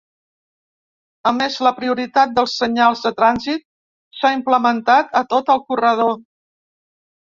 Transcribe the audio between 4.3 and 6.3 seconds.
implementat a tot el corredor.